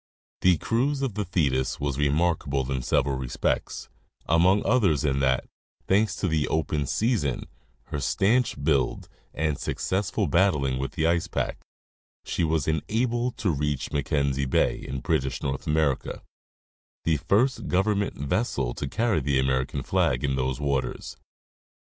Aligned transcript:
The 0.41 0.57
cruise 0.57 1.03
of 1.03 1.13
the 1.13 1.23
Thetis 1.23 1.79
was 1.79 1.99
remarkable 1.99 2.71
in 2.71 2.81
several 2.81 3.19
respects, 3.19 3.87
among 4.25 4.65
others 4.65 5.05
in 5.05 5.19
that, 5.19 5.45
thanks 5.85 6.15
to 6.15 6.27
the 6.27 6.47
open 6.47 6.87
season, 6.87 7.43
her 7.83 7.99
stanch 7.99 8.63
build, 8.63 9.07
and 9.31 9.59
successful 9.59 10.25
battling 10.25 10.79
with 10.79 10.93
the 10.93 11.05
ice 11.05 11.27
pack, 11.27 11.59
she 12.25 12.43
was 12.43 12.67
enabled 12.67 13.37
to 13.37 13.51
reach 13.51 13.91
Mackenzie 13.91 14.45
bay, 14.47 14.79
in 14.79 15.01
British 15.01 15.43
North 15.43 15.67
America, 15.67 16.23
the 17.03 17.17
first 17.17 17.67
government 17.67 18.15
vessel 18.17 18.73
to 18.73 18.87
carry 18.89 19.19
the 19.19 19.37
American 19.37 19.83
flag 19.83 20.23
in 20.23 20.35
those 20.35 20.59
waters. 20.59 21.15